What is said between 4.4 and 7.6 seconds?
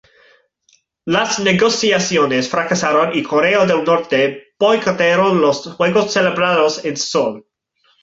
boicoteó los Juegos celebrados en Seúl.